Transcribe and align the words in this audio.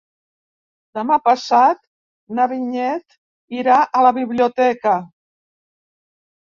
Demà 0.99 1.17
passat 1.27 1.81
na 2.39 2.47
Vinyet 2.55 3.19
irà 3.61 3.79
a 4.01 4.05
la 4.09 4.17
biblioteca. 4.21 5.01